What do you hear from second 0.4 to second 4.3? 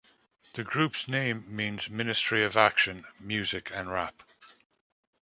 The group's name means 'ministry of action, music and rap'.